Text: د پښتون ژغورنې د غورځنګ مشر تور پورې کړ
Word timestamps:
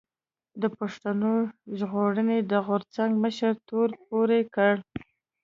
د 0.61 0.63
پښتون 0.77 1.21
ژغورنې 1.79 2.39
د 2.51 2.53
غورځنګ 2.65 3.11
مشر 3.23 3.53
تور 3.67 3.89
پورې 4.07 4.39
کړ 4.55 4.73